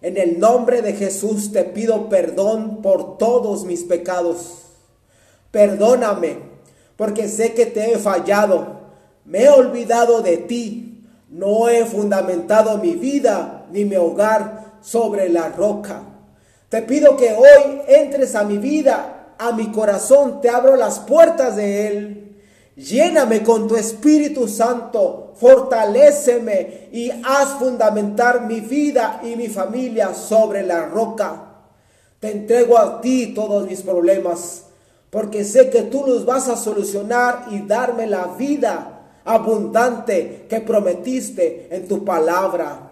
en 0.02 0.18
el 0.18 0.38
nombre 0.38 0.82
de 0.82 0.92
Jesús 0.92 1.50
te 1.50 1.64
pido 1.64 2.10
perdón 2.10 2.82
por 2.82 3.16
todos 3.16 3.64
mis 3.64 3.84
pecados. 3.84 4.64
Perdóname, 5.50 6.40
porque 6.98 7.26
sé 7.26 7.54
que 7.54 7.64
te 7.64 7.94
he 7.94 7.98
fallado, 7.98 8.82
me 9.24 9.44
he 9.44 9.48
olvidado 9.48 10.20
de 10.20 10.36
ti 10.36 10.91
no 11.32 11.66
he 11.68 11.86
fundamentado 11.86 12.76
mi 12.76 12.92
vida 12.92 13.64
ni 13.72 13.86
mi 13.86 13.96
hogar 13.96 14.74
sobre 14.82 15.30
la 15.30 15.48
roca. 15.48 16.02
Te 16.68 16.82
pido 16.82 17.16
que 17.16 17.32
hoy 17.32 17.80
entres 17.88 18.34
a 18.34 18.44
mi 18.44 18.58
vida, 18.58 19.34
a 19.38 19.52
mi 19.52 19.72
corazón, 19.72 20.42
te 20.42 20.50
abro 20.50 20.76
las 20.76 21.00
puertas 21.00 21.56
de 21.56 21.86
él. 21.86 22.38
Lléname 22.76 23.42
con 23.42 23.66
tu 23.66 23.76
Espíritu 23.76 24.46
Santo, 24.46 25.32
fortaléceme 25.36 26.88
y 26.92 27.10
haz 27.10 27.58
fundamentar 27.58 28.46
mi 28.46 28.60
vida 28.60 29.20
y 29.22 29.36
mi 29.36 29.48
familia 29.48 30.14
sobre 30.14 30.62
la 30.62 30.84
roca. 30.84 31.48
Te 32.20 32.30
entrego 32.30 32.76
a 32.78 33.00
ti 33.00 33.32
todos 33.34 33.66
mis 33.66 33.80
problemas, 33.80 34.64
porque 35.08 35.44
sé 35.44 35.70
que 35.70 35.82
tú 35.82 36.04
los 36.06 36.26
vas 36.26 36.48
a 36.48 36.56
solucionar 36.56 37.46
y 37.50 37.62
darme 37.62 38.06
la 38.06 38.26
vida 38.38 38.91
abundante 39.24 40.46
que 40.48 40.60
prometiste 40.60 41.68
en 41.70 41.88
tu 41.88 42.04
palabra. 42.04 42.90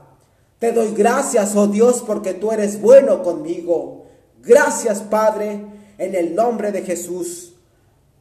Te 0.58 0.72
doy 0.72 0.92
gracias, 0.92 1.56
oh 1.56 1.66
Dios, 1.66 2.04
porque 2.06 2.34
tú 2.34 2.52
eres 2.52 2.80
bueno 2.80 3.22
conmigo. 3.22 4.06
Gracias, 4.42 5.00
Padre, 5.00 5.64
en 5.98 6.14
el 6.14 6.34
nombre 6.34 6.72
de 6.72 6.82
Jesús. 6.82 7.54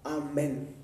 Amén. 0.03 0.75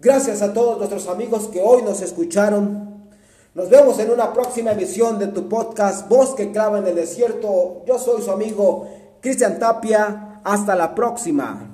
Gracias 0.00 0.42
a 0.42 0.52
todos 0.52 0.78
nuestros 0.78 1.08
amigos 1.08 1.48
que 1.48 1.60
hoy 1.60 1.82
nos 1.82 2.00
escucharon. 2.02 3.08
Nos 3.54 3.68
vemos 3.68 3.98
en 3.98 4.10
una 4.12 4.32
próxima 4.32 4.70
emisión 4.70 5.18
de 5.18 5.26
tu 5.26 5.48
podcast 5.48 6.08
Voz 6.08 6.34
que 6.36 6.52
clava 6.52 6.78
en 6.78 6.86
el 6.86 6.94
desierto. 6.94 7.82
Yo 7.86 7.98
soy 7.98 8.22
su 8.22 8.30
amigo 8.30 8.88
Cristian 9.20 9.58
Tapia. 9.58 10.40
Hasta 10.44 10.76
la 10.76 10.94
próxima. 10.94 11.67